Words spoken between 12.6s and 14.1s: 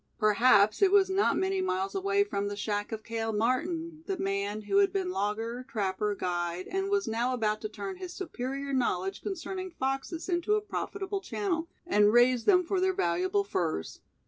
for their valuable furs.